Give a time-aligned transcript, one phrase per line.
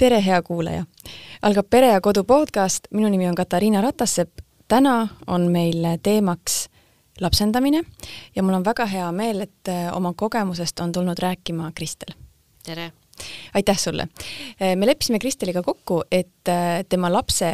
[0.00, 0.84] tere, hea kuulaja!
[1.42, 4.38] algab Pere ja Kodu podcast, minu nimi on Katariina Ratassepp.
[4.68, 6.68] täna on meil teemaks
[7.20, 7.82] lapsendamine
[8.36, 12.14] ja mul on väga hea meel, et äh, oma kogemusest on tulnud rääkima Kristel.
[12.64, 12.92] tere!
[13.54, 14.08] aitäh sulle!
[14.62, 17.52] Äh, me leppisime Kristeliga kokku, et äh, tema lapse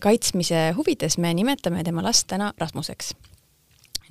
[0.00, 3.14] kaitsmise huvides me nimetame tema last täna Rasmuseks.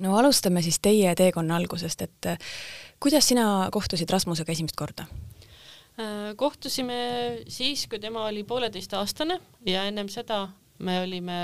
[0.00, 2.26] no alustame siis teie teekonna algusest, et
[3.00, 5.06] kuidas sina kohtusid Rasmusega esimest korda?
[6.00, 6.94] Äh, kohtusime
[7.52, 9.34] siis, kui tema oli pooleteistaastane
[9.68, 10.46] ja ennem seda
[10.80, 11.34] me olime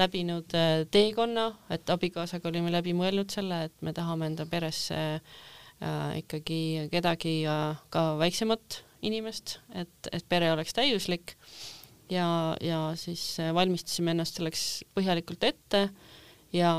[0.00, 6.16] läbinud äh, teekonna, et abikaasaga olime läbi mõelnud selle, et me tahame enda peresse äh,
[6.22, 7.34] ikkagi kedagi
[7.92, 11.36] ka väiksemat inimest, et, et pere oleks täiuslik.
[12.08, 14.62] Ja, ja siis valmistasime ennast selleks
[14.96, 15.90] põhjalikult ette
[16.56, 16.72] ja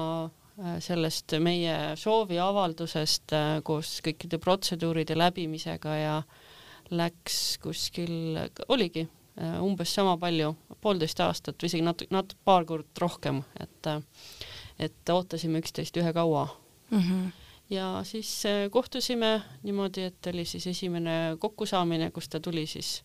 [0.82, 6.39] sellest meie sooviavaldusest koos kõikide protseduuride läbimisega ja äh,
[6.90, 8.38] läks kuskil,
[8.68, 9.06] oligi
[9.42, 14.02] äh, umbes sama palju, poolteist aastat või isegi natuke, natuke paar korda rohkem, et äh,
[14.80, 16.48] et ootasime üksteist ühekaua
[16.92, 17.00] mm.
[17.00, 17.32] -hmm.
[17.70, 23.04] ja siis äh, kohtusime niimoodi, et oli siis esimene kokkusaamine, kus ta tuli siis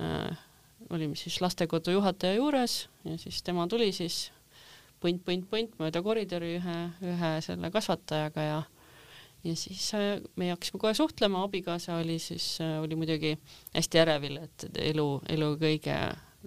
[0.00, 0.38] äh,,
[0.90, 4.32] olime siis lastekodu juhataja juures ja siis tema tuli siis
[5.00, 8.62] punt, punt, punt mööda koridori ühe, ühe selle kasvatajaga ja
[9.44, 13.34] ja siis äh, me hakkasime kohe suhtlema, abikaasa oli siis, äh, oli muidugi
[13.74, 15.98] hästi ärevil, et elu, elu kõige,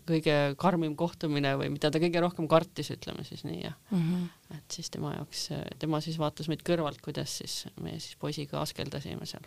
[0.09, 4.03] kõige karmim kohtumine või mida ta kõige rohkem kartis, ütleme siis nii ja mm.
[4.03, 4.57] -hmm.
[4.59, 9.25] et siis tema jaoks, tema siis vaatas meid kõrvalt, kuidas siis me siis poisiga askeldasime
[9.25, 9.45] seal.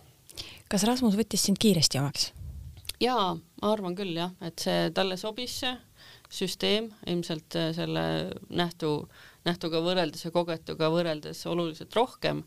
[0.68, 2.32] kas Rasmus võttis sind kiiresti omaks?
[3.00, 5.76] jaa, ma arvan küll jah, et see talle sobis see
[6.30, 8.04] süsteem ilmselt äh, selle
[8.48, 9.08] nähtu,
[9.46, 12.44] nähtuga võrreldes ja kogetuga võrreldes oluliselt rohkem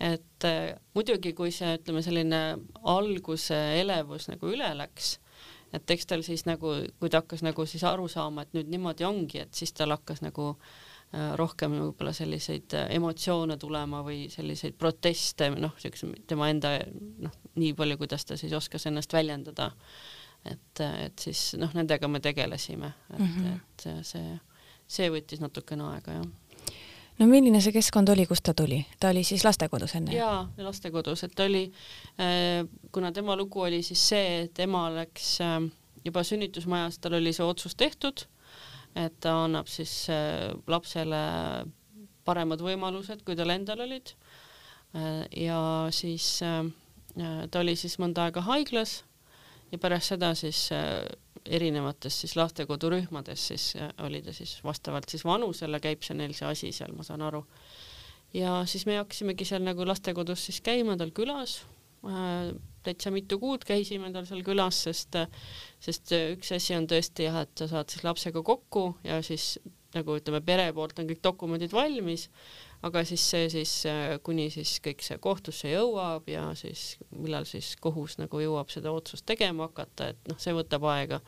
[0.00, 2.40] et äh, muidugi, kui see, ütleme, selline
[2.88, 5.16] alguse elevus nagu üle läks,
[5.76, 9.06] et eks tal siis nagu, kui ta hakkas nagu siis aru saama, et nüüd niimoodi
[9.08, 14.76] ongi, et siis tal hakkas nagu äh, rohkem võib-olla selliseid äh, emotsioone tulema või selliseid
[14.78, 16.76] proteste, noh, siukse tema enda
[17.24, 19.72] noh, nii palju, kuidas ta siis oskas ennast väljendada.
[20.46, 23.54] et, et siis noh, nendega me tegelesime, et mm, -hmm.
[23.56, 24.36] et see,
[24.86, 26.45] see võttis natukene aega, jah
[27.18, 30.14] no milline see keskkond oli, kust ta tuli, ta oli siis lastekodus enne?
[30.16, 31.64] jaa, lastekodus, et ta oli
[32.20, 32.62] äh,,
[32.92, 35.58] kuna tema lugu oli siis see, et ema läks äh,
[36.04, 38.26] juba sünnitusmajas, tal oli see otsus tehtud,
[38.96, 41.20] et ta annab siis äh, lapsele
[42.26, 44.16] paremad võimalused, kui tal endal olid
[45.36, 45.58] ja
[45.92, 49.02] siis ta oli siis mõnda aega haiglas
[49.70, 50.64] ja pärast seda siis
[51.48, 56.48] erinevates siis lastekodurühmades siis äh, oli ta siis vastavalt siis vanusele käib see neil see
[56.48, 57.44] asi seal, ma saan aru.
[58.34, 61.60] ja siis me hakkasimegi seal nagu lastekodus siis käima tal külas
[62.06, 62.52] äh,,
[62.86, 65.18] täitsa mitu kuud käisime tal seal külas, sest,
[65.82, 69.56] sest üks asi on tõesti jah, et sa saad siis lapsega kokku ja siis
[69.94, 72.26] nagu ütleme, pere poolt on kõik dokumendid valmis
[72.84, 77.74] aga siis see siis äh, kuni siis kõik see kohtusse jõuab ja siis millal siis
[77.80, 81.20] kohus nagu jõuab seda otsust tegema hakata, et noh, see võtab aega.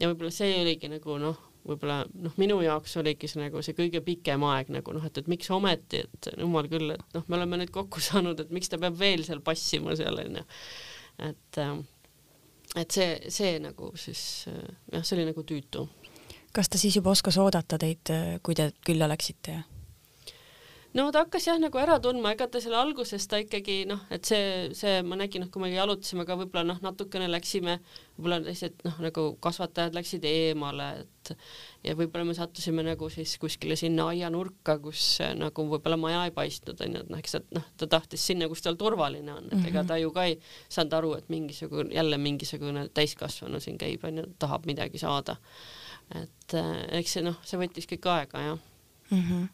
[0.00, 1.38] ja võib-olla see oligi nagu noh,
[1.68, 5.30] võib-olla noh, minu jaoks oligi see nagu see kõige pikem aeg nagu noh, et, et
[5.30, 8.80] miks ometi, et jumal küll, et noh, me oleme nüüd kokku saanud, et miks ta
[8.82, 10.46] peab veel seal passima seal onju,
[11.30, 11.76] et äh,
[12.72, 14.64] et see, see nagu siis äh,
[14.96, 15.86] jah, see oli nagu tüütu.
[16.52, 19.62] Kas ta siis juba oskas oodata teid, kui te külla läksite
[20.96, 24.28] no ta hakkas jah nagu ära tundma, ega ta seal alguses ta ikkagi noh, et
[24.28, 27.78] see, see ma nägin, noh, kui me jalutasime ka võib-olla noh, natukene läksime,
[28.18, 31.32] võib-olla lihtsalt noh, nagu kasvatajad läksid eemale, et
[31.86, 35.04] ja võib-olla me sattusime nagu siis kuskile sinna aianurka, kus
[35.38, 38.64] nagu võib-olla maja ei paistnud onju, et noh, eks ta noh, ta tahtis sinna, kus
[38.64, 39.70] tal turvaline on, et mm -hmm.
[39.72, 44.26] ega ta ju ka ei saanud aru, et mingisugune jälle mingisugune täiskasvanu siin käib onju,
[44.38, 45.36] tahab midagi saada.
[46.14, 48.58] Et eh, eks see noh, see võttis kõik aega jah
[49.10, 49.26] mm.
[49.26, 49.50] -hmm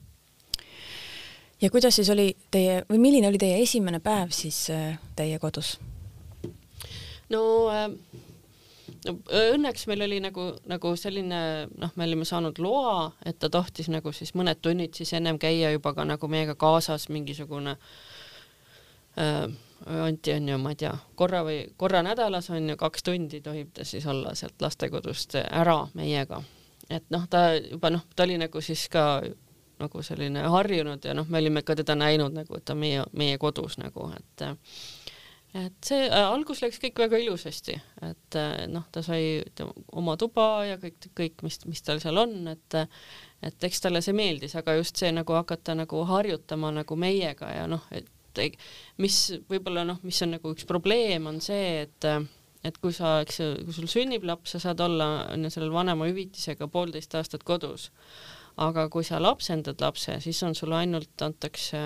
[1.60, 5.78] ja kuidas siis oli teie või milline oli teie esimene päev siis äh, teie kodus?
[7.30, 7.40] no
[7.72, 7.88] äh,
[9.06, 11.40] no õnneks meil oli nagu, nagu selline
[11.70, 15.72] noh, me olime saanud loa, et ta tohtis nagu siis mõned tunnid siis ennem käia
[15.74, 17.76] juba ka nagu meiega kaasas mingisugune
[19.18, 19.46] äh,
[19.86, 23.70] Anti on ju, ma ei tea, korra või korra nädalas on ju kaks tundi tohib
[23.74, 26.42] ta siis olla sealt lastekodust ära meiega.
[26.90, 29.22] et noh, ta juba noh, ta oli nagu siis ka
[29.78, 33.38] nagu selline harjunud ja noh, me olime ka teda näinud nagu, et ta meie, meie
[33.38, 34.48] kodus nagu, et
[35.56, 39.40] et see äh, algus läks kõik väga ilusasti, et äh, noh, ta sai
[39.96, 42.82] oma tuba ja kõik, kõik, mis, mis tal seal on, et
[43.42, 47.66] et eks talle see meeldis, aga just see nagu hakata nagu harjutama nagu meiega ja
[47.70, 48.10] noh, et
[48.98, 49.18] mis
[49.50, 52.08] võib-olla noh, mis on nagu üks probleem, on see, et
[52.66, 56.68] et kui sa, eks kui sul sünnib laps, sa saad olla on ju sellel vanemahüvitisega
[56.72, 57.90] poolteist aastat kodus.
[58.58, 61.78] aga kui sa lapsendad lapse, siis on sul ainult antakse,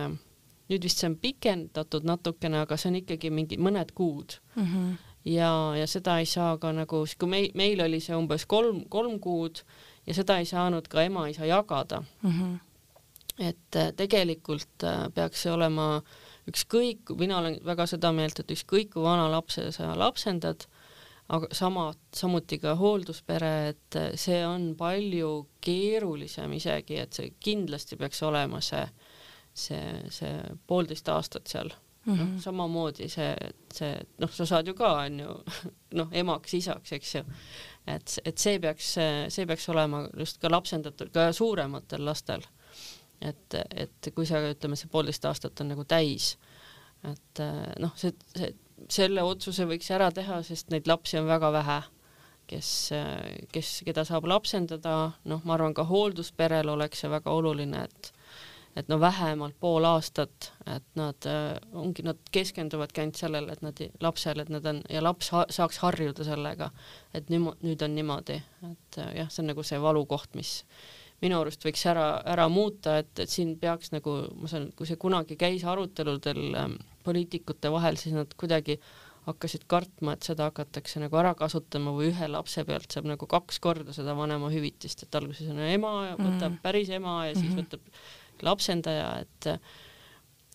[0.71, 4.63] nüüd vist see on pikendatud natukene, aga see on ikkagi mingi mõned kuud mm.
[4.65, 4.95] -hmm.
[5.35, 9.21] ja, ja seda ei saa ka nagu, kui meil, meil oli see umbes kolm, kolm
[9.21, 9.61] kuud
[10.07, 12.31] ja seda ei saanud ka ema-isa jagada mm.
[12.31, 12.59] -hmm.
[13.39, 16.03] et äh, tegelikult äh, peaks see olema
[16.51, 20.67] ükskõik, mina olen väga seda meelt, et ükskõik kui vana lapse sa lapsendad,
[21.33, 25.33] aga sama, samuti ka hoolduspere, et see on palju
[25.65, 28.85] keerulisem isegi, et see kindlasti peaks olema see,
[29.55, 30.35] see, see
[30.67, 31.71] poolteist aastat seal
[32.07, 32.19] mm -hmm.
[32.19, 33.37] noh, samamoodi see,
[33.73, 35.37] see noh, sa saad ju ka onju
[35.99, 37.25] noh, emaks, isaks, eks ju
[37.87, 38.95] et, et see peaks,
[39.35, 42.45] see peaks olema just ka lapsendatud, ka suurematel lastel.
[43.23, 46.37] Et, et kui sa ütleme, see poolteist aastat on nagu täis,
[47.07, 47.43] et
[47.83, 48.53] noh, see, see,
[48.91, 51.79] selle otsuse võiks ära teha, sest neid lapsi on väga vähe,
[52.51, 52.71] kes,
[53.55, 54.97] kes, keda saab lapsendada,
[55.31, 58.13] noh, ma arvan, ka hooldusperel oleks see väga oluline, et
[58.77, 63.83] et no vähemalt pool aastat, et nad äh, ongi, nad keskenduvadki ainult sellele, et nad
[64.01, 66.71] lapsele, et nad on ja laps ha saaks harjuda sellega,
[67.13, 68.39] et nüüd, nüüd on niimoodi,
[68.71, 70.63] et jah, see on nagu see valukoht, mis
[71.23, 74.99] minu arust võiks ära, ära muuta, et, et siin peaks nagu, ma saan, kui see
[75.01, 76.77] kunagi käis aruteludel ähm,
[77.07, 78.79] poliitikute vahel, siis nad kuidagi
[79.27, 83.61] hakkasid kartma, et seda hakatakse nagu ära kasutama või ühe lapse pealt saab nagu kaks
[83.63, 86.59] korda seda vanemahüvitist, et alguses on ema, võtab mm.
[86.65, 87.63] päris ema ja siis mm -hmm.
[87.63, 89.51] võtab lapsendaja, et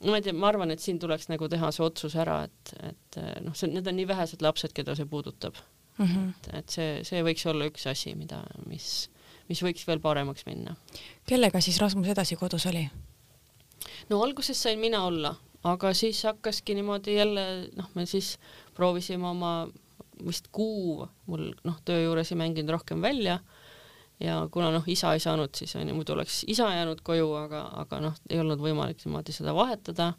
[0.04, 2.74] no ma ei tea, ma arvan, et siin tuleks nagu teha see otsus ära, et,
[2.92, 5.56] et noh, see, need on nii vähesed lapsed, keda see puudutab
[5.98, 6.06] mm.
[6.06, 6.30] -hmm.
[6.30, 9.10] et, et see, see võiks olla üks asi, mida, mis,
[9.50, 10.76] mis võiks veel paremaks minna.
[11.28, 12.88] kellega siis Rasmus edasi kodus oli?
[14.10, 17.46] no alguses sain mina olla, aga siis hakkaski niimoodi jälle,
[17.76, 18.38] noh, me siis
[18.76, 19.54] proovisime oma
[20.26, 23.38] vist kuu, mul noh, töö juures ei mänginud rohkem välja
[24.20, 27.68] ja kuna noh, isa ei saanud, siis on ju, muidu oleks isa jäänud koju, aga,
[27.84, 30.14] aga noh, ei olnud võimalik niimoodi seda vahetada,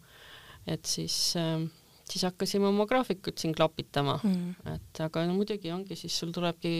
[0.66, 1.64] et siis äh,
[2.12, 6.72] siis hakkasime oma graafikut siin klapitama mm., et aga no muidugi ongi, siis sul tulebki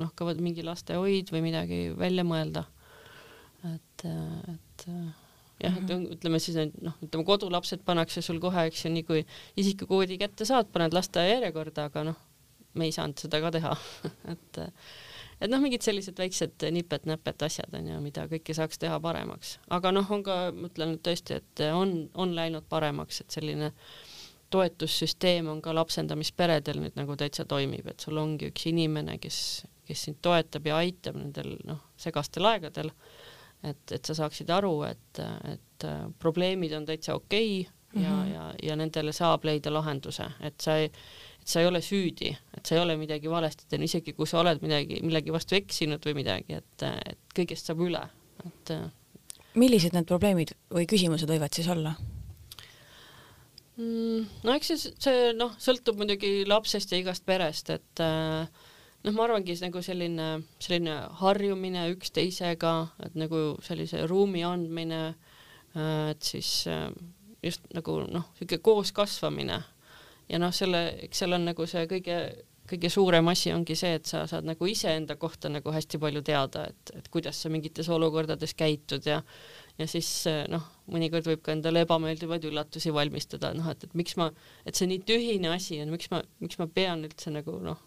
[0.00, 2.64] noh, ka mingi lastehoid või midagi välja mõelda.
[3.68, 4.86] et, et
[5.60, 6.08] jah, et mm-hmm.
[6.16, 9.22] ütleme siis, noh, ütleme kodulapsed pannakse sul kohe, eks ju, nii kui
[9.60, 12.20] isikukoodi kätte saad, paned lasteaia järjekorda, aga noh,
[12.78, 13.74] me ei saanud seda ka teha
[14.34, 14.60] et
[15.40, 19.92] et noh, mingid sellised väiksed nipet-näpet asjad on ju, mida kõike saaks teha paremaks, aga
[19.94, 23.72] noh, on ka, ma ütlen tõesti, et on, on läinud paremaks, et selline
[24.50, 29.40] toetussüsteem on ka lapsendamisperedel nüüd nagu täitsa toimib, et sul ongi üks inimene, kes,
[29.86, 32.92] kes sind toetab ja aitab nendel noh, segastel aegadel.
[33.62, 35.20] et, et sa saaksid aru, et,
[35.50, 35.86] et
[36.18, 38.34] probleemid on täitsa okei okay ja mm, -hmm.
[38.34, 40.90] ja, ja nendele saab leida lahenduse, et sa ei
[41.40, 44.40] et sa ei ole süüdi, et sa ei ole midagi valesti teinud, isegi kui sa
[44.40, 48.02] oled midagi, millegi vastu eksinud või midagi, et, et kõigest saab üle,
[48.46, 48.72] et.
[49.54, 51.94] millised need probleemid või küsimused võivad siis olla?
[53.80, 58.42] Mm, no eks see, see noh, sõltub muidugi lapsest ja igast perest, et äh,
[59.06, 60.26] noh, ma arvangi nagu selline,
[60.60, 62.74] selline harjumine üksteisega,
[63.06, 65.00] et nagu sellise ruumi andmine,
[65.72, 66.90] äh, et siis äh,
[67.46, 69.62] just nagu noh, niisugune koos kasvamine
[70.28, 72.18] ja noh, selle, eks seal on nagu see kõige,
[72.68, 76.66] kõige suurem asi ongi see, et sa saad nagu iseenda kohta nagu hästi palju teada,
[76.68, 79.22] et, et kuidas sa mingites olukordades käitud ja
[79.80, 80.10] ja siis
[80.52, 84.30] noh, mõnikord võib ka endale ebameeldivaid üllatusi valmistada, noh, et, et miks ma,
[84.66, 87.80] et see nii tühine asi on, miks ma, miks ma pean üldse nagu noh,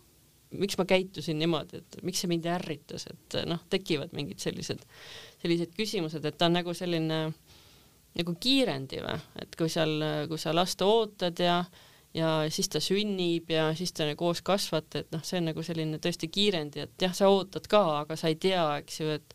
[0.59, 4.83] miks ma käitusin niimoodi, et miks see mind ärritas, et noh, tekivad mingid sellised,
[5.41, 7.23] sellised küsimused, et ta on nagu selline
[8.13, 9.97] nagu kiirendi või, et kui seal,
[10.29, 11.63] kui sa last ootad ja
[12.13, 15.97] ja siis ta sünnib ja siis te koos kasvate, et noh, see on nagu selline
[15.97, 19.33] tõesti kiirendi, et jah, sa ootad ka, aga sa ei tea, eks ju, et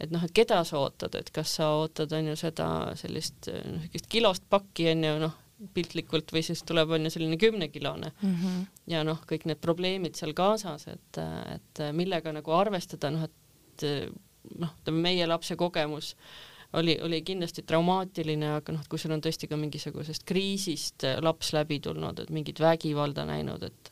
[0.00, 2.66] et noh, et keda sa ootad, et kas sa ootad, on ju, seda
[2.98, 5.38] sellist niisugust kilost pakki, on ju, noh,
[5.74, 8.32] piltlikult või siis tuleb, on ju, selline kümnekilone mm.
[8.34, 8.62] -hmm.
[8.90, 11.20] ja noh, kõik need probleemid seal kaasas, et,
[11.54, 13.86] et millega nagu arvestada, noh, et
[14.58, 16.16] noh, ütleme meie lapse kogemus
[16.72, 21.78] oli, oli kindlasti traumaatiline, aga noh, kui sul on tõesti ka mingisugusest kriisist laps läbi
[21.84, 23.91] tulnud, et mingit vägivalda näinud, et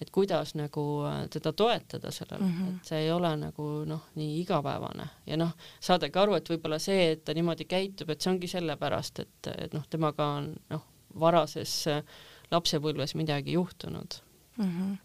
[0.00, 2.76] et kuidas nagu äh, teda toetada sellel mm, -hmm.
[2.76, 7.12] et see ei ole nagu noh, nii igapäevane ja noh, saadagi aru, et võib-olla see,
[7.12, 10.86] et ta niimoodi käitub, et see ongi sellepärast, et, et noh, temaga on noh,
[11.20, 12.02] varases äh,
[12.50, 14.20] lapsepõlves midagi juhtunud
[14.56, 14.64] mm.
[14.64, 14.96] -hmm.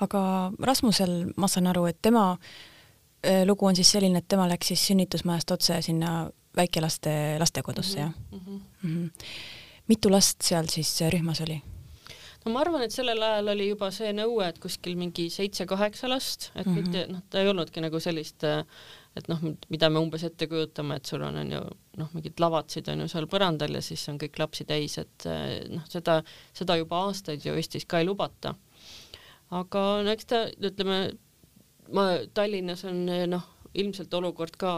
[0.00, 2.38] aga Rasmusel, ma saan aru, et tema
[3.46, 8.50] lugu on siis selline, et tema läks siis sünnitusmajast otse sinna väikelaste lastekodusse mm, -hmm.
[8.50, 9.04] jah mm?
[9.04, 9.10] -hmm.
[9.88, 11.62] mitu last seal siis rühmas oli?
[12.44, 16.50] No ma arvan, et sellel ajal oli juba see nõue, et kuskil mingi seitse-kaheksa last,
[16.54, 16.82] et mm -hmm.
[16.82, 18.44] mitte noh, ta ei olnudki nagu sellist
[19.16, 19.40] et noh,
[19.72, 21.60] mida me umbes ette kujutame, et sul on, on ju
[22.00, 25.26] noh, mingid lavatsid on ju seal põrandal ja siis on kõik lapsi täis, et
[25.72, 26.20] noh, seda,
[26.56, 28.54] seda juba aastaid ju Eestis ka ei lubata.
[29.52, 30.98] aga no eks ta, ütleme,
[31.92, 34.72] ma Tallinnas on noh, ilmselt olukord ka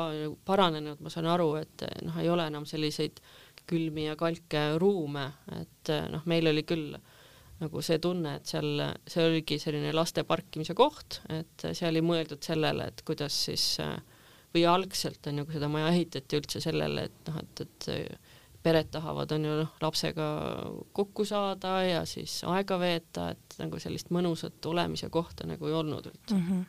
[0.47, 3.23] paranenud, ma saan aru, et noh, ei ole enam selliseid
[3.71, 5.29] külmi ja kalke ruume,
[5.61, 6.99] et noh, meil oli küll
[7.61, 12.43] nagu see tunne, et seal, see oligi selline laste parkimise koht, et seal oli mõeldud
[12.45, 13.67] sellele, et kuidas siis
[14.55, 18.31] või algselt on ju, kui seda maja ehitati üldse sellele, et noh, et, et
[18.65, 20.27] pered tahavad, on ju noh, lapsega
[20.97, 26.11] kokku saada ja siis aega veeta, et nagu sellist mõnusat olemise kohta nagu ei olnud
[26.13, 26.47] üldse mm.
[26.49, 26.65] -hmm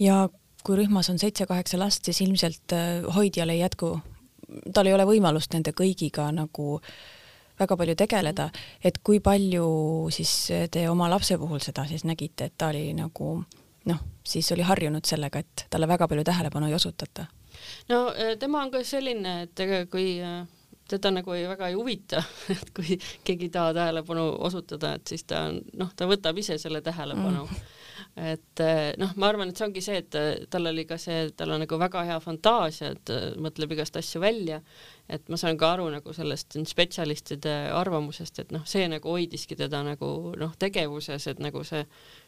[0.00, 0.28] ja
[0.64, 3.96] kui rühmas on seitse-kaheksa last, siis ilmselt äh, hoidjal ei jätku,
[4.74, 6.78] tal ei ole võimalust nende kõigiga nagu
[7.62, 8.48] väga palju tegeleda,
[8.84, 9.66] et kui palju
[10.14, 10.32] siis
[10.70, 13.34] te oma lapse puhul seda siis nägite, et ta oli nagu
[13.88, 17.26] noh, siis oli harjunud sellega, et talle väga palju tähelepanu ei osutata?
[17.88, 20.42] no äh, tema on ka selline, et kui äh,
[20.88, 22.22] teda nagu ei, väga ei huvita,
[22.54, 26.58] et kui keegi ei taha tähelepanu osutada, et siis ta on, noh, ta võtab ise
[26.62, 27.71] selle tähelepanu mm
[28.16, 31.30] et eh, noh, ma arvan, et see ongi see, et eh, tal oli ka see,
[31.36, 34.58] tal on nagu väga hea fantaasia, et eh, mõtleb igast asju välja,
[35.08, 39.80] et ma saan ka aru nagu sellest spetsialistide arvamusest, et noh, see nagu hoidiski teda
[39.86, 41.86] nagu noh, tegevuses, et nagu see,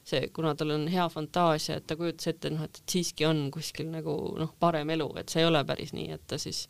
[0.08, 3.92] see, kuna tal on hea fantaasia, et ta kujutas ette, noh, et siiski on kuskil
[3.92, 6.64] nagu noh, parem elu, et see ei ole päris nii, et ta siis,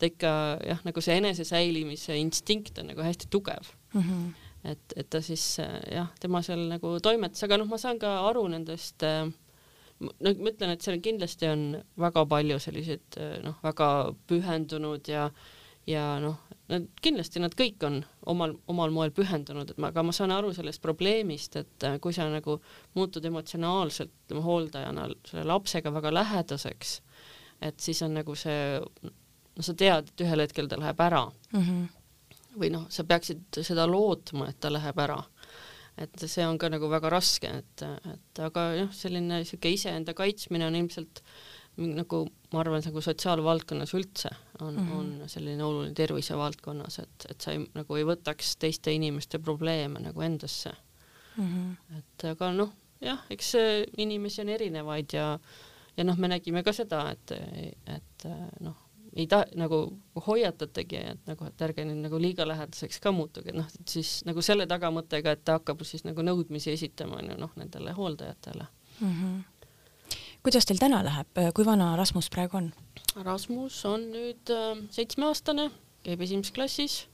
[0.00, 0.32] ta ikka
[0.64, 4.00] jah, nagu see enesesäilimise instinkt on nagu hästi tugev mm.
[4.00, 8.16] -hmm et, et ta siis jah, tema seal nagu toimetas, aga noh, ma saan ka
[8.28, 9.26] aru nendest äh,
[10.00, 11.66] no ma ütlen, et seal kindlasti on
[12.00, 13.90] väga palju selliseid noh, väga
[14.30, 15.28] pühendunud ja
[15.86, 16.38] ja noh,
[16.72, 17.98] nad kindlasti nad kõik on
[18.30, 22.26] omal, omal moel pühendunud, et ma, aga ma saan aru sellest probleemist, et kui sa
[22.32, 22.56] nagu
[22.96, 26.94] muutud emotsionaalselt ütleme hooldajana selle lapsega väga lähedaseks,
[27.68, 31.60] et siis on nagu see, no sa tead, et ühel hetkel ta läheb ära mm.
[31.60, 31.84] -hmm
[32.58, 35.22] või noh, sa peaksid seda lootma, et ta läheb ära.
[35.98, 40.66] et see on ka nagu väga raske, et, et aga jah, selline niisugune iseenda kaitsmine
[40.66, 41.22] on ilmselt
[41.76, 44.30] nagu ma arvan, nagu sotsiaalvaldkonnas üldse
[44.60, 44.98] on mm, -hmm.
[44.98, 50.22] on selline oluline tervisevaldkonnas, et, et sa ei, nagu ei võtaks teiste inimeste probleeme nagu
[50.22, 50.72] endasse
[51.36, 51.44] mm.
[51.44, 51.98] -hmm.
[51.98, 53.52] et aga noh, jah, eks
[53.96, 55.38] inimesi on erinevaid ja
[55.96, 57.32] ja noh, me nägime ka seda, et,
[57.86, 58.26] et
[58.60, 58.83] noh,
[59.16, 59.78] ei ta- nagu
[60.26, 64.42] hoiatatagi, et nagu, et ärge nüüd nagu liiga lähedaseks ka muutuge, noh, et siis nagu
[64.42, 68.66] selle tagamõttega, et ta hakkab siis nagu nõudmisi esitama, on ju noh, nendele hooldajatele
[69.00, 69.12] mm.
[69.12, 70.16] -hmm.
[70.42, 72.72] kuidas teil täna läheb, kui vana Rasmus praegu on?
[73.16, 75.70] Rasmus on nüüd äh, seitsmeaastane,
[76.02, 77.08] käib esimeses klassis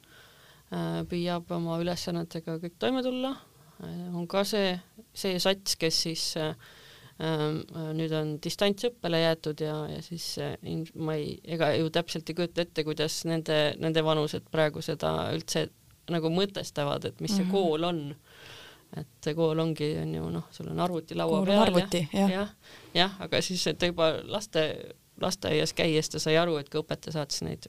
[0.72, 3.36] äh,, püüab oma ülesannetega kõik toime tulla
[3.84, 4.78] äh,, on ka see,
[5.14, 6.79] see sats, kes siis äh, äh,
[7.20, 10.54] nüüd on distantsõppele jäetud ja, ja siis äh,
[10.96, 15.66] ma ei, ega ju täpselt ei kujuta ette, kuidas nende, nende vanused praegu seda üldse
[16.10, 17.52] nagu mõtestavad, et mis see mm -hmm.
[17.52, 18.16] kool on.
[18.96, 22.30] et kool ongi, on ju noh, sul on arvuti laua kool peal arvuti, ja, jah,
[22.30, 22.48] jah,
[22.94, 27.42] jah, aga siis ta juba laste, lasteaias käies ta sai aru, et kui õpetaja saatis
[27.46, 27.68] neid,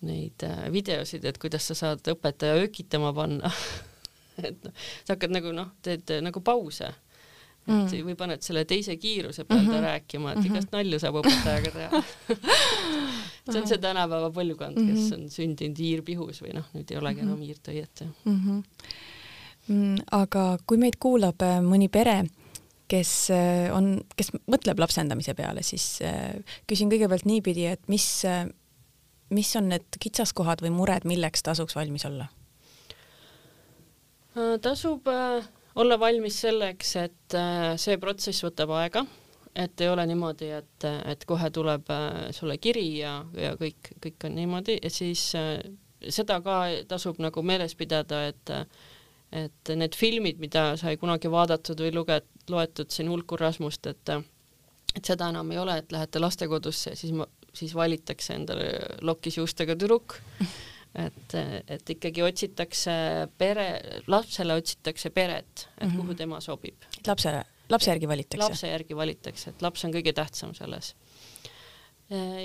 [0.00, 3.50] neid äh, videosid, et kuidas sa saad õpetaja öökitama panna
[4.48, 4.72] et noh,
[5.04, 6.92] sa hakkad nagu noh, teed nagu pause
[7.70, 7.86] mm.
[7.86, 9.86] et või paned selle teise kiiruse peal mm -hmm.
[9.88, 10.52] rääkima, et mm -hmm.
[10.52, 12.02] igast nalju saab õpetajaga teha
[13.52, 15.14] see on see tänapäeva põlvkond, kes mhm.
[15.16, 18.60] on sündinud iirpihus või noh, nüüd ei olegi enam iirtöiet mhm.
[19.68, 19.96] mm.
[20.16, 22.22] aga kui meid kuulab äh, mõni pere,
[22.90, 26.34] kes äh, on, kes mõtleb lapsendamise peale, siis äh,
[26.70, 28.06] küsin kõigepealt niipidi, et mis,
[29.30, 32.30] mis on need kitsaskohad või mured, milleks tasuks valmis olla?
[34.62, 35.08] tasub
[35.74, 39.04] olla valmis selleks, et äh, see protsess võtab aega,
[39.54, 44.28] et ei ole niimoodi, et, et kohe tuleb äh, sulle kiri ja, ja kõik, kõik
[44.28, 44.78] on niimoodi.
[44.90, 45.58] Siis äh,
[46.08, 48.56] seda ka tasub nagu meeles pidada, et
[49.30, 55.06] et need filmid, mida sai kunagi vaadatud või luge-, loetud siin hulk Rasmust, et et
[55.06, 58.72] seda enam ei ole, et lähete lastekodusse siis ma, siis valitakse endale
[59.06, 60.16] lokis juustega tüdruk
[60.94, 61.34] et,
[61.70, 62.92] et ikkagi otsitakse
[63.38, 63.66] pere,
[64.10, 66.00] lapsele otsitakse peret, et mm -hmm.
[66.00, 66.74] kuhu tema sobib.
[67.06, 68.44] lapsele, lapse järgi valitakse?
[68.44, 70.94] lapse järgi valitakse, et laps on kõige tähtsam selles.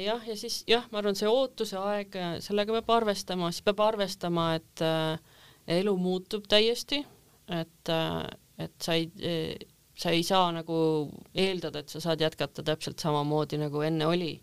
[0.05, 4.55] jah, ja siis jah, ma arvan, see ootuse aeg, sellega peab arvestama, siis peab arvestama,
[4.55, 5.19] et äh,
[5.67, 7.05] elu muutub täiesti,
[7.49, 10.77] et äh,, et sa ei äh, sa ei saa nagu
[11.35, 14.33] eeldada, et sa saad jätkata täpselt samamoodi, nagu enne oli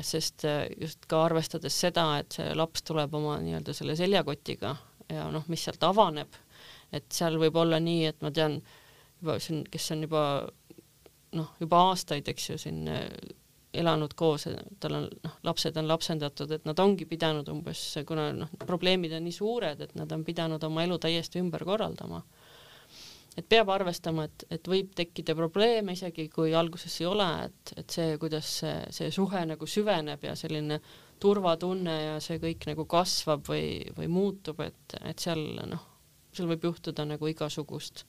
[0.00, 4.74] sest äh, just ka arvestades seda, et see laps tuleb oma nii-öelda selle seljakotiga,
[5.12, 6.32] ja noh, mis sealt avaneb,
[6.92, 8.60] et seal võib olla nii, et ma tean
[9.20, 10.24] juba siin, kes on juba
[11.36, 13.06] noh, juba aastaid, eks ju, siin äh,
[13.72, 14.46] elanud koos,
[14.80, 19.24] tal on noh, lapsed on lapsendatud, et nad ongi pidanud umbes, kuna noh, probleemid on
[19.24, 22.20] nii suured, et nad on pidanud oma elu täiesti ümber korraldama.
[23.36, 27.96] Et peab arvestama, et, et võib tekkida probleeme, isegi kui alguses ei ole, et, et
[27.96, 30.80] see, kuidas see, see suhe nagu süveneb ja selline
[31.22, 35.88] turvatunne ja see kõik nagu kasvab või, või muutub, et, et seal noh,
[36.32, 38.04] seal võib juhtuda nagu igasugust.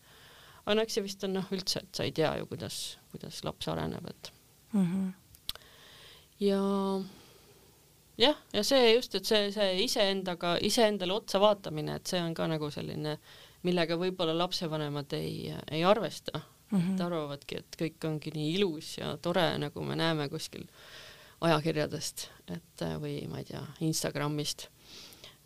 [0.65, 2.79] aga no eks see vist on noh, üldse, et sa ei tea ju, kuidas,
[3.11, 4.33] kuidas laps areneb, et
[4.73, 4.87] mm.
[4.87, 5.11] -hmm
[6.39, 6.59] ja
[8.17, 12.47] jah, ja see just, et see, see iseendaga, iseendale otsa vaatamine, et see on ka
[12.49, 13.17] nagu selline,
[13.63, 16.39] millega võib-olla lapsevanemad ei, ei arvesta
[16.74, 16.79] mm.
[16.79, 16.93] -hmm.
[16.93, 20.67] et arvavadki, et kõik ongi nii ilus ja tore, nagu me näeme kuskil
[21.43, 24.67] ajakirjadest, et või ma ei tea, Instagramist.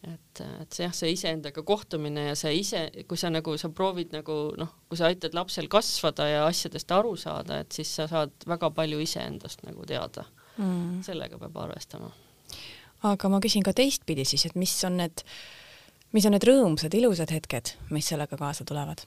[0.06, 4.14] et, et see jah, see iseendaga kohtumine ja see ise, kui sa nagu, sa proovid
[4.14, 8.46] nagu noh, kui sa aitad lapsel kasvada ja asjadest aru saada, et siis sa saad
[8.46, 11.02] väga palju iseendast nagu teada mm..
[11.08, 12.12] sellega peab arvestama.
[13.10, 15.26] aga ma küsin ka teistpidi siis, et mis on need,
[16.16, 19.06] mis on need rõõmsad, ilusad hetked, mis sellega kaasa tulevad?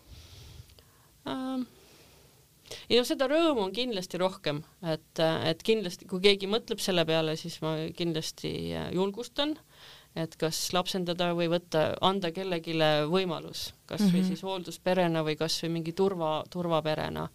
[2.91, 7.35] Ei no seda rõõmu on kindlasti rohkem, et, et kindlasti, kui keegi mõtleb selle peale,
[7.39, 8.53] siis ma kindlasti
[8.95, 9.57] julgustan,
[10.19, 12.77] et kas lapsendada või võtta, anda kellelegi
[13.11, 14.29] võimalus, kas või mm -hmm.
[14.29, 17.29] siis hooldusperena või kas või mingi turva, turvaperena.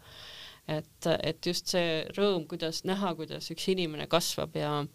[0.68, 4.86] Et, et just see rõõm, kuidas näha, kuidas üks inimene kasvab ja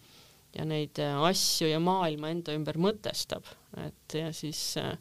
[0.56, 3.46] ja neid asju ja maailma enda ümber mõtestab,
[3.76, 4.96] et ja siis äh,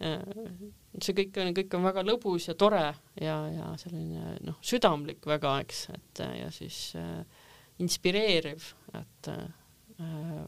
[0.00, 2.84] see kõik on, kõik on väga lõbus ja tore
[3.20, 7.22] ja, ja selline noh, südamlik väga, eks, et ja siis äh,
[7.82, 10.44] inspireeriv, et äh,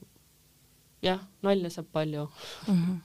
[1.04, 2.75] jah, nalja saab palju mm.
[2.75, 3.00] -hmm.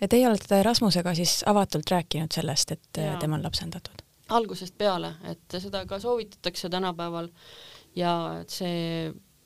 [0.00, 3.16] ja teie olete Rasmusega siis avatult rääkinud sellest, et ja.
[3.20, 4.02] tema on lapsendatud?
[4.28, 7.28] algusest peale, et seda ka soovitatakse tänapäeval
[7.96, 8.50] ja et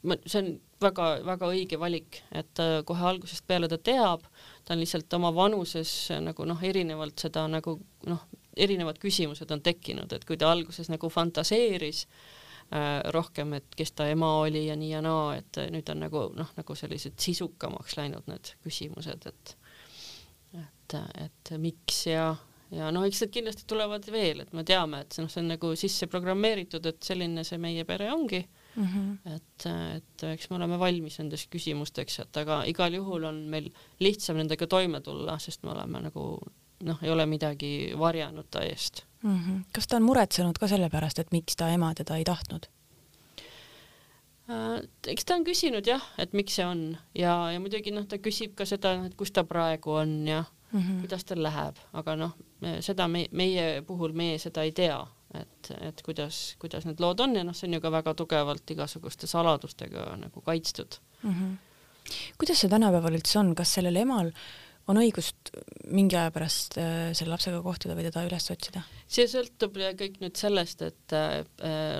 [0.02, 4.24] see, see on väga-väga õige valik, et kohe algusest peale ta teab,
[4.64, 5.92] ta on lihtsalt oma vanuses
[6.24, 7.76] nagu noh, erinevalt seda nagu
[8.08, 13.92] noh, erinevad küsimused on tekkinud, et kui ta alguses nagu fantaseeris äh, rohkem, et kes
[13.92, 17.98] ta ema oli ja nii ja naa, et nüüd on nagu noh, nagu sellised sisukamaks
[18.00, 19.56] läinud need küsimused, et
[20.60, 22.32] et, et miks ja
[22.74, 25.52] ja noh, eks need kindlasti tulevad veel, et me teame, et see noh, see on
[25.52, 28.42] nagu sisse programmeeritud, et selline see meie pere ongi
[28.80, 28.86] mm.
[28.86, 29.34] -hmm.
[29.36, 29.66] et,
[29.96, 34.66] et eks me oleme valmis nendeks küsimusteks, et aga igal juhul on meil lihtsam nendega
[34.66, 36.26] toime tulla, sest me oleme nagu
[36.84, 39.38] noh, ei ole midagi varjanud ta eest mm.
[39.38, 39.64] -hmm.
[39.72, 42.66] kas ta on muretsenud ka selle pärast, et miks ta ema teda ei tahtnud?
[44.50, 48.18] Äh, eks ta on küsinud jah, et miks see on ja, ja muidugi noh, ta
[48.18, 51.00] küsib ka seda, et kus ta praegu on ja mm -hmm.
[51.00, 52.36] kuidas tal läheb, aga noh,
[52.80, 57.36] seda me, meie puhul meie seda ei tea, et, et kuidas, kuidas need lood on
[57.38, 61.30] ja noh, see on ju ka väga tugevalt igasuguste saladustega nagu kaitstud mm.
[61.34, 62.16] -hmm.
[62.38, 64.32] kuidas see tänapäeval üldse on, kas sellel emal
[64.90, 65.52] on õigust
[65.90, 68.82] mingi aja pärast äh, selle lapsega kohtuda või teda üles otsida?
[69.10, 71.44] see sõltub kõik nüüd sellest, et äh,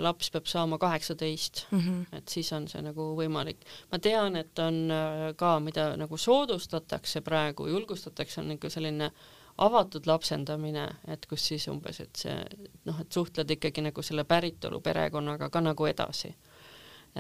[0.03, 2.19] laps peab saama kaheksateist mm, -hmm.
[2.19, 3.63] et siis on see nagu võimalik.
[3.93, 9.11] ma tean, et on äh, ka, mida nagu soodustatakse praegu, julgustatakse, on nagu selline
[9.61, 12.37] avatud lapsendamine, et kus siis umbes, et see
[12.89, 16.33] noh, et suhtled ikkagi nagu selle päritolu perekonnaga ka nagu edasi.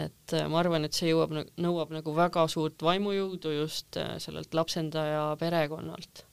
[0.01, 4.55] Et äh, ma arvan, et see jõuab, nõuab nagu väga suurt vaimujõudu just äh, sellelt
[4.55, 6.27] lapsendaja perekonnalt.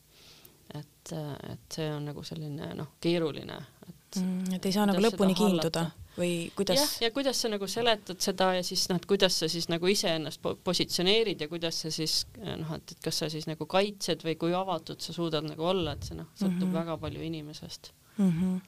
[0.75, 5.01] et, äh, et see on nagu selline noh, keeruline, et mm, et ei saa nagu
[5.01, 6.79] lõpuni kiinduda või kuidas?
[6.79, 9.87] jah, ja kuidas sa nagu seletad seda ja siis noh, et kuidas sa siis nagu
[9.91, 14.35] iseennast positsioneerid ja kuidas sa siis noh, et, et kas sa siis nagu kaitsed või
[14.39, 16.79] kui avatud sa suudad nagu olla, et see noh, sõltub mm -hmm.
[16.81, 18.31] väga palju inimesest mm.
[18.31, 18.61] -hmm.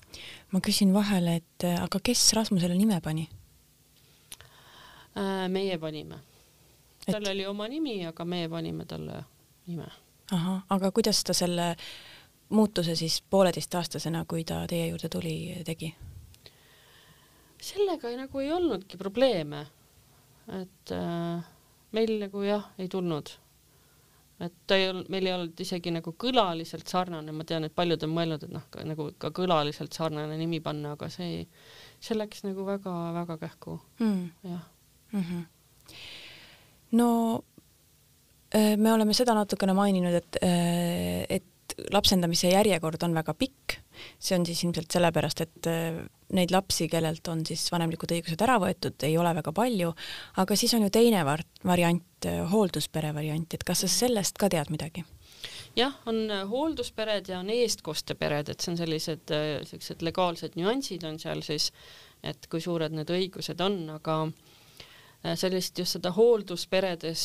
[0.51, 3.29] ma küsin vahele, et aga kes Rasmusele nime pani?
[5.17, 6.19] Äh, meie panime.
[7.11, 7.29] tal et...
[7.29, 9.23] oli oma nimi, aga meie panime talle
[9.67, 9.87] nime.
[10.31, 11.75] ahah, aga kuidas ta selle
[12.49, 15.95] muutuse siis pooleteistaastasena, kui ta teie juurde tuli, tegi?
[17.63, 19.65] Sellega ei, nagu ei olnudki probleeme.
[20.49, 21.45] et äh,
[21.95, 23.31] meil nagu jah, ei tulnud.
[24.39, 28.05] et ta ei olnud, meil ei olnud isegi nagu kõlaliselt sarnane, ma tean, et paljud
[28.07, 31.45] on mõelnud, et noh, nagu ka kõlaliselt sarnane nimi panna, aga see ei,
[31.99, 34.63] see läks nagu väga-väga kähku mm., jah
[35.11, 35.23] mm.
[35.23, 35.43] -hmm.
[36.91, 37.09] no
[38.55, 43.79] äh, me oleme seda natukene maininud, et, äh, et lapsendamise järjekord on väga pikk,
[44.19, 45.99] see on siis ilmselt sellepärast, et äh,
[46.35, 49.93] neid lapsi, kellelt on siis vanemlikud õigused ära võetud, ei ole väga palju,
[50.41, 55.05] aga siis on ju teine variant, hoolduspere variant, et kas sa sellest ka tead midagi?
[55.77, 59.33] jah, on hoolduspered ja on eestkostepered, et see on sellised
[59.69, 61.69] siuksed legaalsed nüansid on seal siis,
[62.25, 64.17] et kui suured need õigused on, aga
[65.39, 67.23] sellist just seda hooldusperedes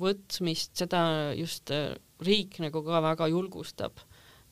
[0.00, 1.02] võtmist, seda
[1.38, 1.70] just
[2.26, 4.02] riik nagu ka väga julgustab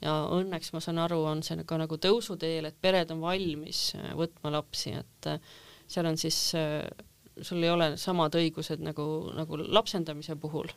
[0.04, 4.12] ja õnneks ma saan aru, on see ka nagu tõusuteel, et pered on valmis äh,
[4.18, 5.56] võtma lapsi, et äh,
[5.90, 6.84] seal on siis, äh,
[7.40, 10.70] sul ei ole samad õigused nagu, nagu lapsendamise puhul,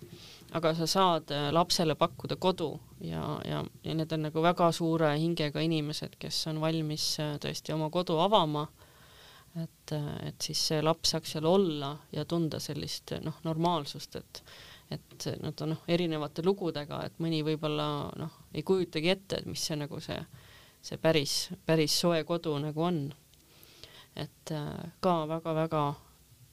[0.58, 2.72] aga sa saad lapsele pakkuda kodu
[3.06, 7.12] ja, ja, ja need on nagu väga suure hingega inimesed, kes on valmis
[7.44, 8.66] tõesti oma kodu avama.
[9.58, 9.92] Et,
[10.28, 14.42] et siis see laps saaks seal olla ja tunda sellist noh, normaalsust, et
[14.92, 17.88] et nad on noh, erinevate lugudega, et mõni võib-olla
[18.20, 20.18] noh, ei kujutagi ette, et mis see nagu see,
[20.82, 23.08] see päris, päris soe kodu nagu on.
[24.18, 25.82] et äh, ka väga-väga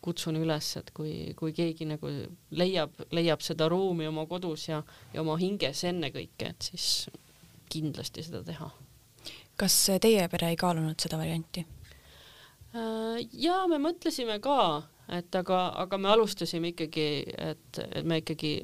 [0.04, 2.10] kutsun üles, et kui, kui keegi nagu
[2.52, 4.82] leiab, leiab seda ruumi oma kodus ja,
[5.14, 6.88] ja oma hinges ennekõike, et siis
[7.72, 8.68] kindlasti seda teha.
[9.56, 11.64] kas teie pere ei kaalunud seda varianti?
[12.74, 14.58] Äh, ja me mõtlesime ka,
[15.08, 17.08] et aga, aga me alustasime ikkagi,
[17.50, 18.54] et, et me ikkagi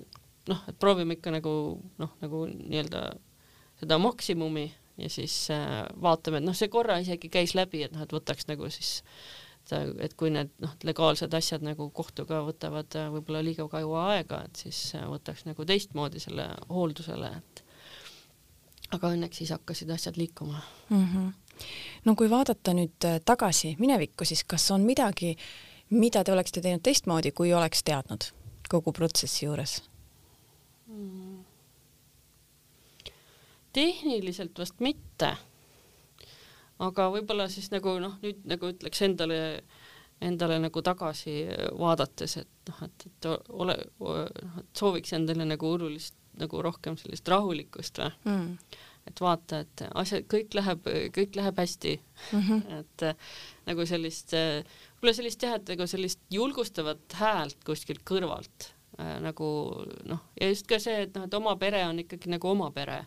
[0.48, 1.52] noh, et proovime ikka nagu
[2.00, 3.04] noh, nagu nii-öelda
[3.80, 4.66] seda maksimumi
[5.00, 8.48] ja siis äh, vaatame, et noh, see korra isegi käis läbi, et noh, et võtaks
[8.50, 9.00] nagu siis
[9.70, 14.62] et kui need noh, legaalsed asjad nagu kohtuga võtavad äh, võib-olla liiga kaua aega, et
[14.64, 17.62] siis äh, võtaks nagu teistmoodi selle hooldusele, et
[18.96, 21.06] aga õnneks siis hakkasid asjad liikuma mm.
[21.06, 21.66] -hmm.
[22.08, 25.36] no kui vaadata nüüd äh, tagasi minevikku, siis kas on midagi,
[25.90, 28.30] mida te oleksite teinud teistmoodi, kui oleks teadnud
[28.70, 29.80] kogu protsessi juures
[30.86, 31.40] mm.?
[33.72, 35.36] tehniliselt vast mitte.
[36.80, 39.40] aga võib-olla siis nagu noh, nüüd nagu ütleks endale,
[40.24, 41.42] endale nagu tagasi
[41.78, 47.28] vaadates, et noh, et, et ole, noh, et sooviks endale nagu olulist nagu rohkem sellist
[47.28, 48.76] rahulikkust või mm.
[49.10, 52.40] et vaata, et asjad, kõik läheb, kõik läheb hästi mm.
[52.48, 52.78] -hmm.
[52.80, 53.06] et
[53.68, 54.34] nagu sellist,
[55.00, 59.46] võib-olla sellist jah, et nagu sellist julgustavat häält kuskilt kõrvalt äh, nagu
[60.04, 63.06] noh, ja just ka see, et noh, et oma pere on ikkagi nagu oma pere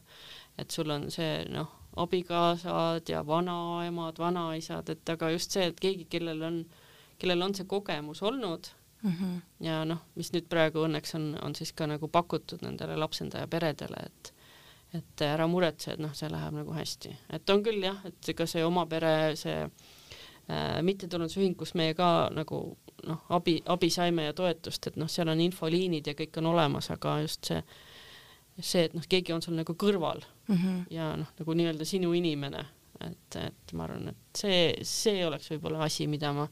[0.58, 1.70] et sul on see noh,
[2.02, 6.62] abikaasad ja vanaemad, vanaisad, et aga just see, et keegi, kellel on,
[7.22, 8.70] kellel on see kogemus olnud
[9.04, 9.42] mm -hmm.
[9.66, 14.06] ja noh, mis nüüd praegu õnneks on, on siis ka nagu pakutud nendele lapsendaja peredele,
[14.06, 14.34] et
[14.94, 18.46] et ära muretse, et noh, see läheb nagu hästi, et on küll jah, et ega
[18.46, 19.72] see oma pere, see äh,
[20.82, 22.58] mittetulundusühing, kus meie ka nagu
[23.08, 26.90] noh, abi, abi saime ja toetust, et noh, seal on infoliinid ja kõik on olemas,
[26.92, 27.64] aga just see
[28.62, 30.82] see, et noh, keegi on sul nagu kõrval mm -hmm.
[30.94, 32.66] ja noh, nagu nii-öelda sinu inimene,
[33.02, 36.48] et, et ma arvan, et see, see oleks võib-olla asi, mida ma,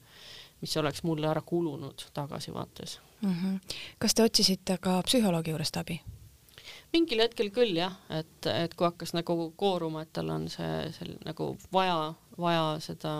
[0.62, 3.36] mis oleks mulle ära kulunud tagasivaates mm.
[3.36, 3.60] -hmm.
[4.00, 6.02] kas te otsisite ka psühholoogi juurest abi?
[6.92, 11.16] Mingil hetkel küll jah, et, et kui hakkas nagu kooruma, et tal on see, see
[11.26, 13.14] nagu vaja, vaja seda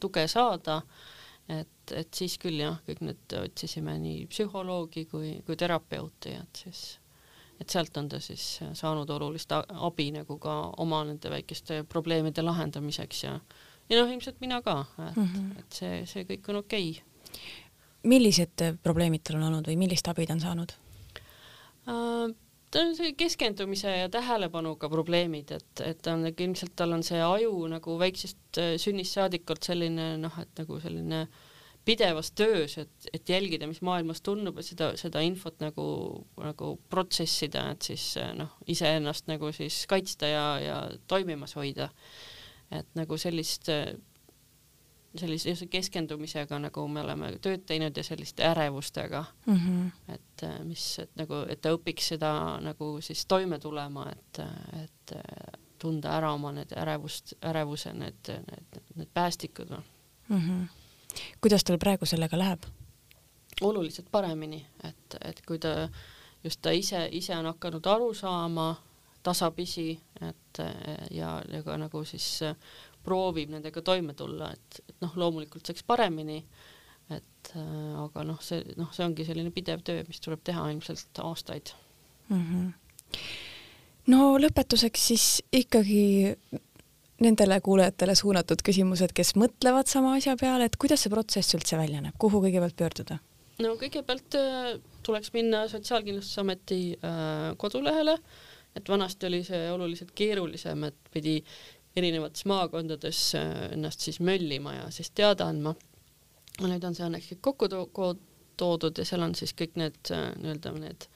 [0.00, 0.80] tuge saada,
[1.48, 6.84] et, et siis küll jah, kõik need otsisime nii psühholoogi kui, kui terapeuti, et siis
[7.60, 13.20] et sealt on ta siis saanud olulist abi nagu ka oma nende väikeste probleemide lahendamiseks
[13.24, 13.36] ja
[13.88, 15.58] ja noh, ilmselt mina ka, et mm, -hmm.
[15.60, 17.42] et see, see kõik on okei okay..
[18.04, 20.74] millised probleemid tal on olnud või millist abi ta on saanud
[21.88, 22.43] äh,?
[23.18, 28.60] Keskendumise ja tähelepanuga probleemid, et, et ta on ilmselt tal on see aju nagu väiksest
[28.62, 31.42] äh, sünnist saadikult selline noh, et nagu selline äh,
[31.84, 35.86] pidevas töös, et, et jälgida, mis maailmas tundub ja seda, seda infot nagu,
[36.40, 38.06] nagu protsessida, et siis
[38.38, 40.78] noh, iseennast nagu siis kaitsta ja, ja
[41.10, 41.90] toimimas hoida.
[42.72, 43.68] et nagu sellist,
[45.20, 50.14] sellise keskendumisega nagu me oleme tööd teinud ja selliste ärevustega mm, -hmm.
[50.14, 54.40] et mis, et nagu, et ta õpiks seda nagu siis toime tulema, et,
[54.82, 55.16] et
[55.78, 59.82] tunda ära oma need ärevust, ärevuse need, need, need päästikud mm.
[60.28, 60.66] -hmm
[61.40, 62.64] kuidas tal praegu sellega läheb?
[63.60, 65.88] oluliselt paremini, et, et kui ta
[66.44, 68.74] just ta ise, ise on hakanud aru saama
[69.22, 69.92] tasapisi,
[70.28, 70.60] et
[71.10, 72.40] ja, ja ka nagu siis
[73.04, 76.40] proovib nendega toime tulla, et, et noh, loomulikult saaks paremini,
[77.12, 81.74] et aga noh, see noh, see ongi selline pidev töö, mis tuleb teha ilmselt aastaid
[82.28, 82.44] mm.
[82.46, 83.26] -hmm.
[84.14, 86.04] no lõpetuseks siis ikkagi
[87.22, 92.02] nendele kuulajatele suunatud küsimused, kes mõtlevad sama asja peale, et kuidas see protsess üldse välja
[92.02, 93.20] näeb, kuhu kõigepealt pöörduda?
[93.62, 94.72] no kõigepealt äh,
[95.06, 98.16] tuleks minna Sotsiaalkindlustusameti äh, kodulehele,
[98.74, 101.36] et vanasti oli see oluliselt keerulisem, et pidi
[101.96, 105.74] erinevates maakondades äh, ennast siis möllima ja siis teada andma.
[106.62, 108.14] nüüd on see õnneks kõik kokku to
[108.56, 111.08] toodud ja seal on siis kõik need nii-öelda need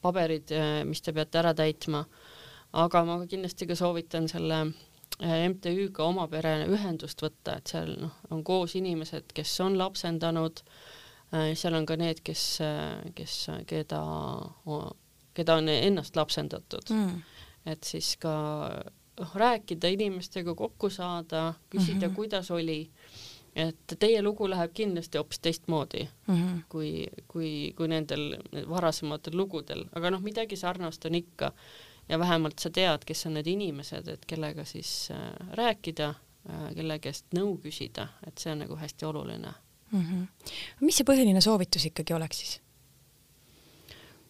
[0.00, 0.52] paberid,
[0.88, 2.04] mis te peate ära täitma.
[2.72, 4.62] aga ma kindlasti ka soovitan selle
[5.20, 10.60] MTÜ-ga oma pere ühendust võtta, et seal noh, on koos inimesed, kes on lapsendanud,
[11.30, 12.42] seal on ka need, kes,
[13.16, 14.02] kes, keda,
[15.34, 17.22] keda on ennast lapsendatud mm..
[17.72, 18.34] et siis ka
[19.34, 22.14] rääkida inimestega, kokku saada, küsida mm, -hmm.
[22.14, 22.90] kuidas oli
[23.56, 26.62] et teie lugu läheb kindlasti hoopis teistmoodi mm -hmm.
[26.68, 28.36] kui, kui, kui nendel
[28.68, 31.52] varasematel lugudel, aga noh, midagi sarnast on ikka
[32.08, 36.98] ja vähemalt sa tead, kes on need inimesed, et kellega siis äh, rääkida äh,, kelle
[36.98, 39.54] käest nõu küsida, et see on nagu hästi oluline
[39.92, 40.02] mm.
[40.02, 40.26] -hmm.
[40.80, 42.60] mis see põhiline soovitus ikkagi oleks siis?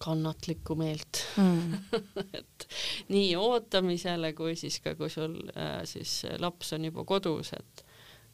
[0.06, 1.74] Kannatlikku meelt mm.
[2.38, 2.68] et
[3.08, 7.84] nii ootamisele kui siis ka, kui sul äh, siis laps on juba kodus, et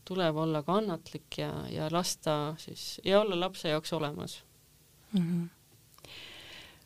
[0.08, 4.42] tuleb olla kannatlik ja, ja lasta siis ja olla lapse jaoks olemas
[5.12, 5.22] mm.
[5.22, 6.10] -hmm.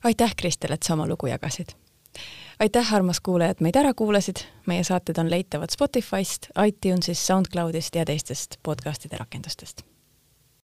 [0.04, 1.74] aitäh, Kristel, et sa oma lugu jagasid.
[2.60, 4.46] aitäh, armas kuulaja, et meid ära kuulasid.
[4.66, 9.95] meie saated on leitavad Spotify'st, iTunes'ist, SoundCloud'ist ja teistest podcast'ide rakendustest